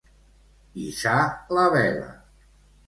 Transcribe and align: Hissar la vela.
Hissar 0.83 1.21
la 1.59 1.69
vela. 1.79 2.13